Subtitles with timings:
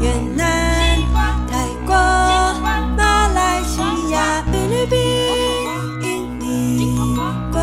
[0.00, 0.96] 越南、
[1.48, 1.92] 泰国、
[2.96, 4.96] 马来西亚、菲律宾、
[6.02, 6.94] 印尼，
[7.52, 7.58] 个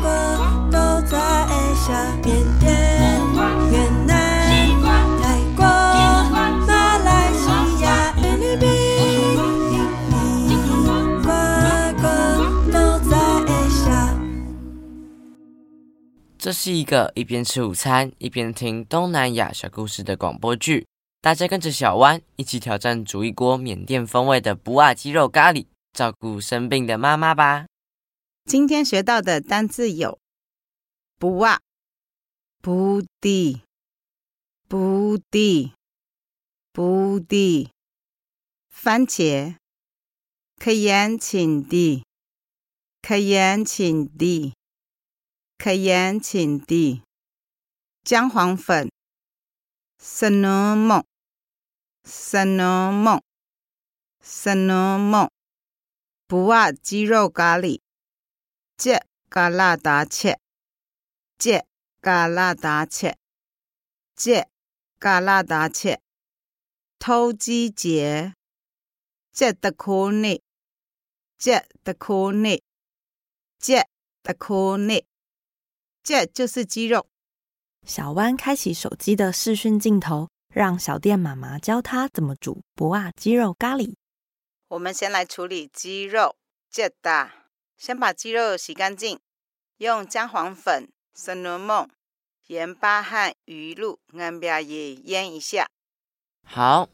[0.00, 0.04] 个
[0.70, 0.76] 都
[1.06, 1.16] 在
[1.74, 1.86] 下。
[2.24, 2.66] 缅甸、
[3.70, 3.74] 越
[4.06, 4.08] 南、
[5.20, 5.22] 泰
[5.56, 5.62] 国、
[6.30, 7.44] 马来西
[7.82, 8.66] 亚、菲律宾、
[9.72, 9.76] 印
[10.08, 10.12] 尼，
[11.22, 11.28] 个
[12.00, 12.04] 个
[12.72, 12.76] 都
[13.10, 13.12] 在
[13.68, 13.78] 下。
[16.38, 20.86] 这是一个一边吃午餐一边听东南亚小故事的广播剧。
[21.20, 27.66] 大家跟着小湾一起挑战煮一锅缅甸风味的不辣鸡肉咖喱，照顾生病的妈妈吧。
[28.44, 30.18] 今天学到的单字有：
[31.18, 31.60] 不啊、
[32.62, 33.62] 不地、
[34.68, 35.72] 不地、
[36.72, 37.70] 不地、
[38.70, 39.56] 番茄、
[40.56, 42.04] 可盐请地、
[43.02, 44.54] 可盐请地、
[45.58, 47.02] 可盐请地、
[48.04, 48.88] 姜黄粉、
[50.00, 51.04] 森诺梦、
[52.04, 53.20] 森诺梦、
[54.20, 55.28] 森诺梦、
[56.28, 57.80] 不啊鸡肉咖喱。
[58.76, 60.38] 这嘎拉达切，
[61.36, 61.66] 这
[62.00, 63.18] 嘎拉达切，
[64.14, 64.46] 这
[65.00, 66.00] 嘎拉达切，
[67.00, 68.34] 偷鸡节，
[69.32, 70.40] 这的苦内，
[71.36, 72.62] 这的苦内，
[73.58, 73.88] 这
[74.22, 75.04] 的苦内，
[76.04, 77.08] 这就是鸡肉。
[77.88, 83.94] 小湾开启手机的视讯镜头，让小店妈妈教他怎么煮不辣鸡肉咖喱。
[84.68, 86.36] 我们先来处理鸡肉，
[86.70, 87.30] 这的。
[87.78, 89.18] 先把鸡肉洗干净，
[89.78, 91.88] 用姜黄粉、生罗梦、
[92.48, 95.66] 盐巴和鱼露、安巴也腌一下。
[96.46, 96.90] 好，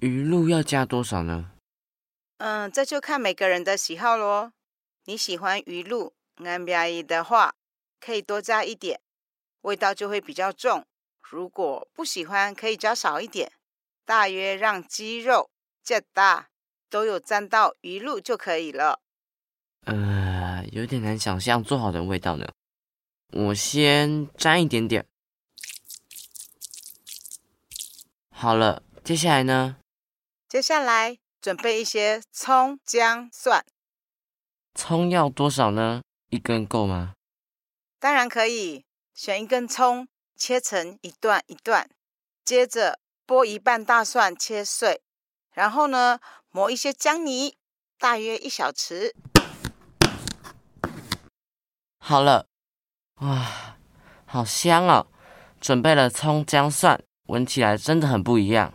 [0.00, 1.50] 鱼露要加多少呢？
[2.38, 4.52] 嗯，这就看每个人的喜好咯。
[5.04, 7.54] 你喜欢鱼露、安巴也的话，
[8.00, 9.00] 可以多加一点，
[9.62, 10.86] 味道就会比较重。
[11.20, 13.52] 如果不喜欢，可以加少一点，
[14.04, 15.50] 大约让鸡肉、
[15.82, 16.48] 这大
[16.90, 19.00] 都有沾到鱼露就可以了。
[19.86, 22.52] 呃，有点难想象做好的味道呢。
[23.32, 25.06] 我先沾一点点。
[28.30, 29.78] 好了，接下来呢？
[30.48, 33.64] 接下来准备一些葱、姜、蒜。
[34.74, 36.02] 葱要多少呢？
[36.28, 37.14] 一根够吗？
[38.00, 38.84] 当然可以，
[39.14, 40.08] 选一根葱。
[40.34, 41.88] 切成一段一段，
[42.44, 45.00] 接着剥一半大蒜切碎，
[45.52, 46.18] 然后呢
[46.50, 47.56] 磨一些姜泥，
[47.96, 49.12] 大约一小匙。
[52.00, 52.48] 好了，
[53.20, 53.76] 哇，
[54.24, 55.06] 好香哦！
[55.60, 58.74] 准备了葱姜蒜，闻起来真的很不一样。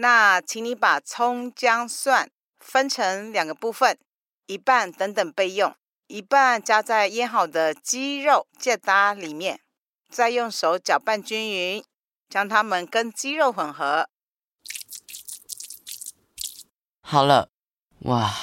[0.00, 3.98] 那请你把葱姜蒜分成两个部分，
[4.46, 9.60] 一半等等备用，一半加在腌好的鸡肉芥搭里面。
[10.08, 11.84] 再用手搅拌均匀，
[12.30, 14.08] 将它们跟鸡肉混合。
[17.02, 17.50] 好了，
[18.00, 18.34] 哇！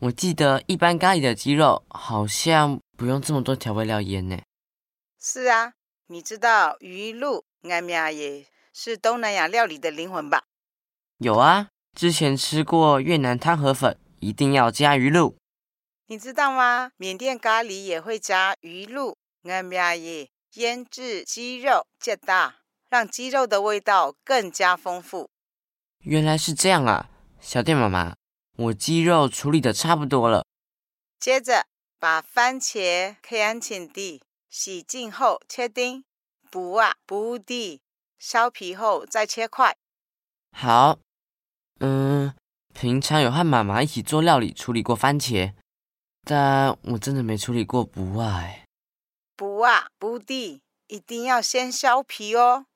[0.00, 4.40] 我记得一般咖喱的鸡肉好像不用这么多调味料腌呢。
[5.20, 5.74] 是啊，
[6.06, 10.44] 你知道鱼露艾米亚也是东南亚料理的灵魂吧？
[11.22, 15.36] 有啊，之前吃过越南汤河粉，一定要加鱼露。
[16.06, 16.90] 你知道吗？
[16.96, 20.28] 缅甸咖喱也会加鱼露艾米亚也。
[20.56, 22.56] 腌制鸡肉，加大，
[22.90, 25.30] 让鸡肉的味道更加丰富。
[26.00, 27.08] 原来是这样啊，
[27.40, 28.16] 小店妈妈，
[28.58, 30.44] 我鸡肉处理的差不多了。
[31.18, 31.64] 接着
[31.98, 36.04] 把番茄、黑安请地洗净后切丁，
[36.50, 37.80] 不啊不地
[38.18, 39.74] 削皮后再切块。
[40.54, 40.98] 好，
[41.84, 42.32] 嗯，
[42.72, 45.52] 平常有和妈妈一起做料理，处理过番茄，
[46.22, 48.44] 但我真的没处理过不啊。
[49.34, 52.66] 不啊，不地一定要先削皮哦。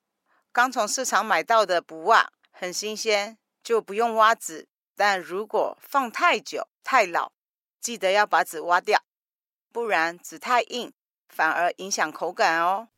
[0.51, 4.67] 刚从市场买到的不啊，很新鲜，就不用挖籽。
[4.93, 7.31] 但如果放太久、太老，
[7.79, 9.01] 记得要把籽挖掉，
[9.71, 10.91] 不然籽太硬，
[11.29, 12.89] 反而影响口感哦。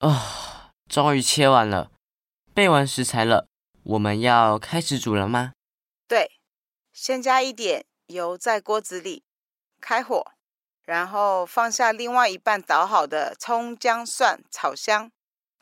[0.00, 1.90] 啊，终于切完了，
[2.54, 3.46] 备完食材了，
[3.82, 5.52] 我们要开始煮了吗？
[6.08, 6.30] 对。
[6.92, 9.22] 先加一点油在锅子里，
[9.80, 10.32] 开火，
[10.84, 15.10] 然后放下另外一半捣好的葱姜蒜炒香。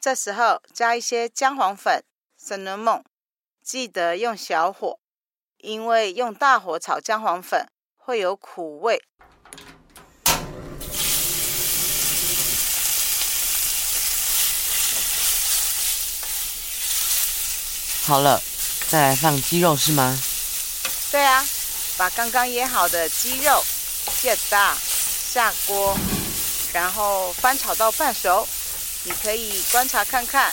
[0.01, 2.05] 这时候加一些姜黄粉、
[2.37, 3.05] 生浓梦，
[3.63, 5.01] 记得用小火，
[5.59, 9.03] 因为用大火炒姜黄粉会有苦味。
[18.09, 18.43] 好了，
[18.89, 20.19] 再来放鸡肉是吗？
[21.11, 21.47] 对啊，
[21.99, 23.63] 把刚刚腌好的鸡肉
[24.23, 24.75] 借大
[25.31, 25.95] 下锅，
[26.73, 28.49] 然后翻炒到半熟。
[29.05, 30.51] 你可以观察看看，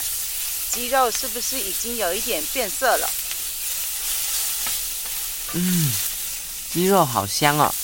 [0.70, 3.10] 鸡肉是不是已经有一点变色了？
[5.54, 5.90] 嗯，
[6.74, 7.74] 鸡肉好香哦。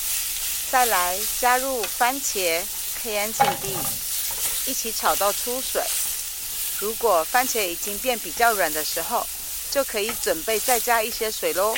[0.71, 2.63] 再来加入番茄、
[3.03, 3.75] 黑安静地，
[4.67, 5.83] 一起炒到出水。
[6.79, 9.27] 如果番茄已经变比较软的时候，
[9.73, 11.75] 就可以准备再加一些水喽。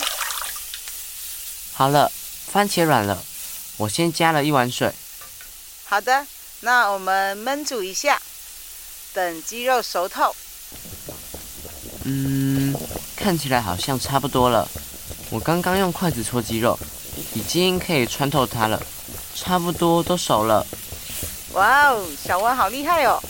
[1.72, 2.10] 好了，
[2.52, 3.22] 番茄软了，
[3.76, 4.92] 我先加了一碗水。
[5.84, 6.26] 好的，
[6.60, 8.20] 那我们焖煮一下，
[9.12, 10.34] 等鸡肉熟透。
[12.02, 12.74] 嗯，
[13.14, 14.68] 看起来好像差不多了。
[15.30, 16.76] 我刚刚用筷子戳鸡肉，
[17.32, 18.82] 已经可以穿透它了，
[19.36, 20.66] 差不多都熟了。
[21.52, 23.22] 哇哦，小温好厉害哦，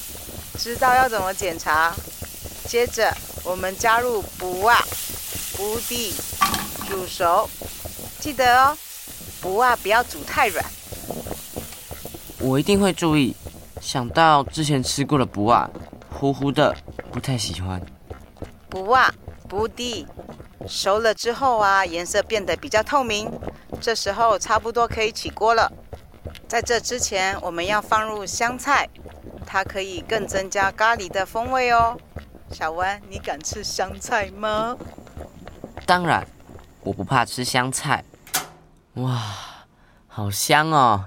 [0.58, 1.94] 知道要怎么检查。
[2.66, 3.14] 接着
[3.44, 4.78] 我们加入不啊、
[5.56, 6.14] 不地
[6.88, 7.48] 煮熟，
[8.18, 8.76] 记得哦，
[9.40, 10.64] 不啊不要煮太软。
[12.40, 13.36] 我一定会注意。
[13.80, 15.68] 想到之前吃过的不啊，
[16.10, 16.74] 糊糊的，
[17.12, 17.80] 不太喜欢。
[18.70, 19.12] 不啊、
[19.46, 20.06] 不地
[20.66, 23.30] 熟了之后啊，颜色变得比较透明，
[23.78, 25.70] 这时候差不多可以起锅了。
[26.48, 28.88] 在这之前，我们要放入香菜，
[29.46, 31.98] 它可以更增加咖喱的风味哦。
[32.54, 34.78] 小温，你敢吃香菜吗？
[35.84, 36.24] 当然，
[36.82, 38.04] 我不怕吃香菜。
[38.94, 39.66] 哇，
[40.06, 41.06] 好香哦！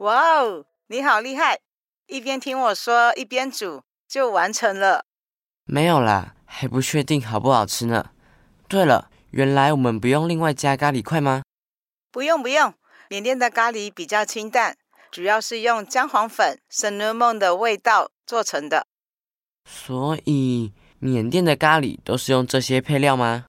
[0.00, 1.60] 哇哦，你好厉害！
[2.08, 5.04] 一边听我说，一边煮，就完成了。
[5.64, 8.10] 没有啦，还不确定好不好吃呢。
[8.66, 11.44] 对了，原来我们不用另外加咖喱块吗？
[12.10, 12.74] 不用不用，
[13.08, 14.76] 缅甸的咖喱比较清淡，
[15.12, 18.86] 主要是用姜黄粉、圣奴梦的味道做成的。
[19.64, 23.46] 所以缅甸的咖喱都是用这些配料吗？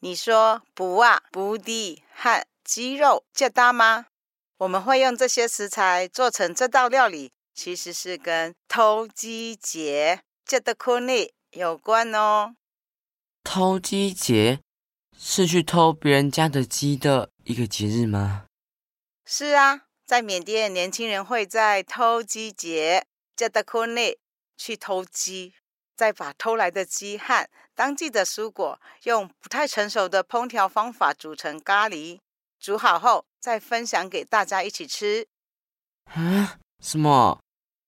[0.00, 4.06] 你说不啊、不地和鸡肉这搭吗？
[4.58, 12.54] 我们会用这些食材做成这道料理，其实是跟偷鸡节这的库尼有关哦。
[13.44, 14.60] 偷鸡节
[15.18, 18.46] 是去偷别人家的鸡的一个节日吗？
[19.24, 23.04] 是啊，在缅甸，年轻人会在偷鸡节
[23.36, 24.18] 借的库内
[24.56, 25.54] 去偷鸡，
[25.94, 32.18] 再把偷来的鸡和当季的蔬果，用不太成熟的烹调方法煮成咖喱，
[32.58, 35.26] 煮好后再分享给大家一起吃。
[36.06, 36.58] 啊？
[36.82, 37.40] 什么？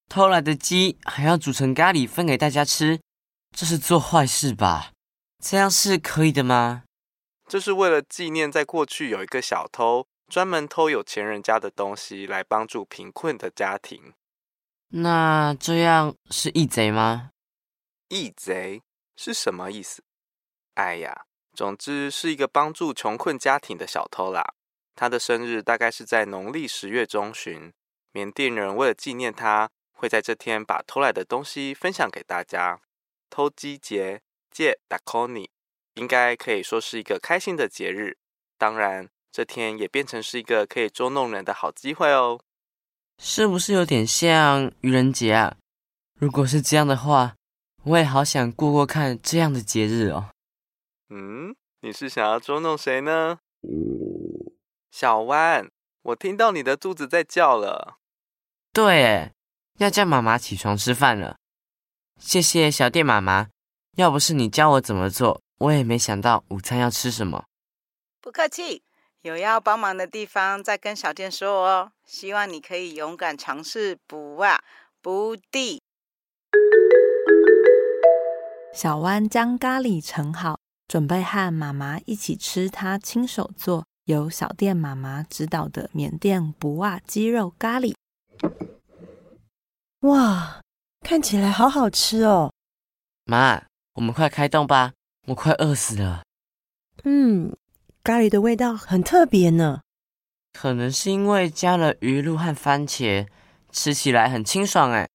[0.08, 3.00] 偷来的鸡还要煮成咖喱分给大家吃？
[3.56, 4.92] 这是做坏事吧？
[5.42, 6.84] 这样是可以的吗？
[7.48, 14.12] 这是为了纪念在过去有一个小偷专门偷有钱人家的东西来帮助贫困的家庭。
[14.90, 17.32] 那这样是义贼吗？
[18.08, 18.82] 义贼
[19.16, 20.02] 是什么意思？
[20.74, 24.54] 哎呀，总之是一个帮助穷困家庭的小偷啦。
[24.94, 27.72] 他的生日大概是在农历十月中旬。
[28.12, 32.80] 缅甸人为了纪念他，会在这天把偷来的东西分享给大家。
[33.28, 35.50] 偷鸡节，借达科尼，
[35.94, 38.16] 应该可以说是一个开心的节日。
[38.56, 42.40] 当然，这天也变成是一个可以捉弄人的好机会哦。
[43.20, 45.56] 是不是有点像愚人节啊？
[46.18, 47.34] 如果是这样的话，
[47.84, 50.30] 我也好想过过看这样的节日哦。
[51.10, 53.38] 嗯，你是想要捉弄谁呢？
[54.90, 55.68] 小弯，
[56.02, 57.98] 我听到你的肚子在叫了。
[58.72, 59.32] 对，诶
[59.78, 61.36] 要叫妈妈起床吃饭了。
[62.18, 63.48] 谢谢小店妈妈，
[63.96, 67.44] 要不是你教我怎么做，我也没想到午餐要吃什么。
[68.20, 68.82] 不客气，
[69.22, 71.92] 有要帮忙的地方再跟小店说哦。
[72.04, 74.60] 希望你可以勇敢尝试不啊
[75.02, 75.82] 不地。
[78.72, 87.94] 小湾将咖喱盛好，准备和妈妈一起吃她亲手做、由小店妈妈指导的缅甸不袜鸡肉咖喱。
[90.02, 90.60] 哇，
[91.00, 92.52] 看起来好好吃哦！
[93.24, 94.92] 妈，我们快开动吧，
[95.26, 96.22] 我快饿死了。
[97.02, 97.52] 嗯，
[98.08, 99.82] 咖喱的味道很特别呢。
[100.54, 103.28] 可能是因为加了鱼露和番茄，
[103.70, 105.06] 吃起来很清爽哎。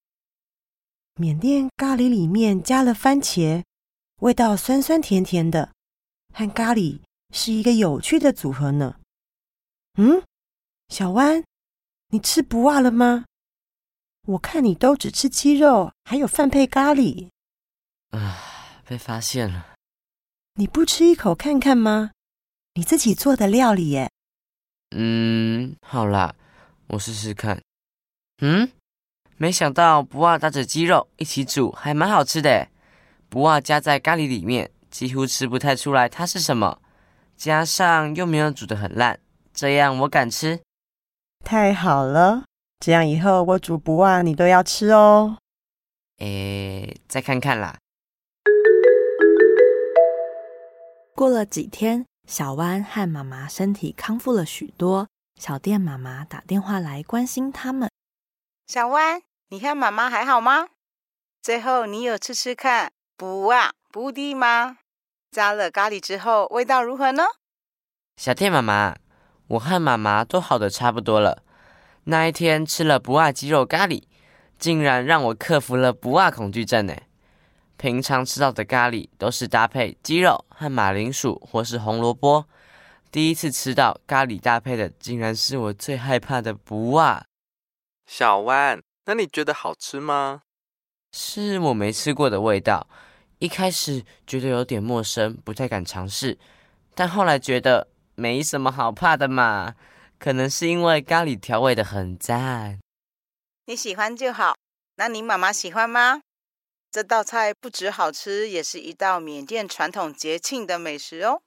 [1.16, 3.64] 缅甸咖喱里面加了番茄，
[4.22, 5.72] 味道酸酸甜甜的，
[6.36, 7.00] 和咖喱
[7.34, 9.00] 是一个有趣的组合呢。
[9.98, 10.22] 嗯，
[10.90, 11.44] 小湾，
[12.10, 13.26] 你吃不袜了吗？
[14.28, 17.30] 我看你都只吃鸡肉，还有饭配咖喱。
[18.12, 18.38] 啊，
[18.86, 19.74] 被发现了。
[20.54, 22.12] 你不吃一口看看吗？
[22.76, 24.10] 你自己做的料理耶。
[24.96, 26.34] 嗯，好啦，
[26.88, 27.62] 我试试看。
[28.42, 28.72] 嗯，
[29.38, 32.68] 没想到不二搭着鸡肉一起煮，还蛮好吃的。
[33.30, 36.82] 不二加在咖喱里面，几乎吃不太出来它是什么。
[37.36, 39.20] 加上又没有煮的很烂，
[39.54, 40.60] 这样我敢吃。
[41.46, 42.46] 太好了，
[42.80, 45.38] 这样以后我煮不二你都要吃哦。
[46.18, 47.78] 诶，再看看啦。
[51.16, 55.08] 过了几天，小湾和妈妈身体康复了许多。
[55.40, 57.90] 小店妈妈打电话来关心他们。
[58.68, 60.70] 小湾，你和妈妈还好吗？
[61.42, 64.78] 最后你有吃吃看不啊不地吗？
[65.32, 67.24] 加了咖喱之后，味道如何呢？
[68.16, 68.96] 小店妈妈，
[69.48, 71.44] 我和妈妈都好的差不多了。
[72.06, 74.04] 那一天吃了不啊鸡肉咖喱，
[74.58, 76.96] 竟然让我克服了不啊恐惧症呢。
[77.84, 82.48] 平常吃到的咖喱都是搭配鸡肉和马铃薯或是红萝卜。
[83.12, 87.26] 第一次吃到咖喱搭配的，竟然是我最害怕的不辣。
[88.06, 90.44] 小湾，那你觉得好吃吗？
[91.12, 92.88] 是我没吃过的味道，
[93.40, 96.40] 一开始觉得有点陌生，不太敢尝试。
[96.96, 99.76] 但后来觉得没什么好怕的嘛，
[100.18, 102.80] 可能是因为咖喱调味的很赞。
[103.66, 104.56] 你喜欢就好。
[104.96, 106.22] 那你妈妈喜欢吗？
[106.94, 111.42] 这道菜不止好吃，也是一道缅甸传统节庆的美食哦。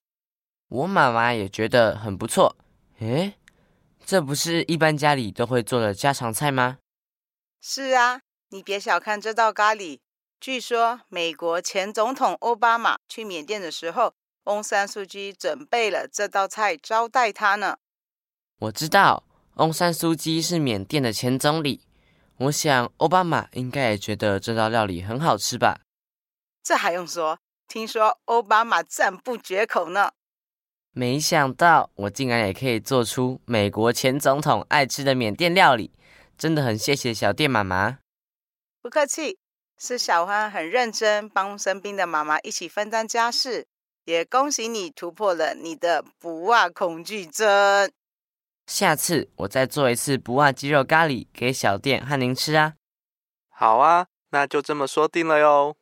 [0.67, 2.57] 我妈妈也觉得很不错。
[2.99, 3.35] 诶，
[4.05, 6.79] 这不是一般家里都会做的家常菜吗？
[7.61, 10.01] 是啊，你别小看这道咖喱。
[10.41, 14.15] 据说美国前总统奥巴马去缅甸的时候，
[14.47, 17.77] 翁山苏姬准备了这道菜招待他呢。
[18.59, 19.23] 我知道
[19.55, 21.86] 翁山苏姬是缅甸的前总理，
[22.39, 25.81] 我想奥巴马应该也觉得这道料理很好吃吧？
[26.63, 27.39] 这还用说？
[27.67, 30.11] 听说奥巴马赞不绝口呢。
[30.93, 35.93] 没想到我竟然也可以做出美国前总统爱吃的缅甸料理，
[36.37, 37.99] 真的很谢谢小店妈妈。
[38.83, 39.39] 不客气，
[39.79, 43.67] 是小欢很认真帮生病的妈妈一起分担家事，
[44.05, 47.91] 也恭喜你突破了你的不袜恐惧症。
[48.67, 52.75] 下次我再做一次不袜鸡肉咖喱给小店和您吃啊。
[53.49, 55.77] 好啊，那就这么说定了哟。